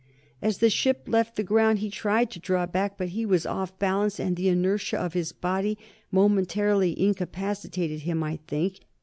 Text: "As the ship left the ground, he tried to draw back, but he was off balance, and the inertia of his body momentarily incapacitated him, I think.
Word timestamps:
"As 0.41 0.57
the 0.57 0.69
ship 0.71 1.03
left 1.05 1.35
the 1.35 1.43
ground, 1.43 1.77
he 1.77 1.91
tried 1.91 2.31
to 2.31 2.39
draw 2.39 2.65
back, 2.65 2.97
but 2.97 3.09
he 3.09 3.23
was 3.23 3.45
off 3.45 3.77
balance, 3.77 4.19
and 4.19 4.35
the 4.35 4.49
inertia 4.49 4.97
of 4.97 5.13
his 5.13 5.31
body 5.31 5.77
momentarily 6.09 6.99
incapacitated 6.99 7.99
him, 7.99 8.23
I 8.23 8.39
think. 8.47 8.79